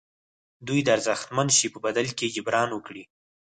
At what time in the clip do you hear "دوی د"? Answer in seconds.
0.67-0.87